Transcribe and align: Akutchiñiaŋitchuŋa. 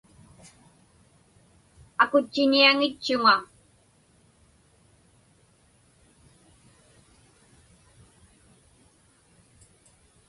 Akutchiñiaŋitchuŋa. 2.03 3.35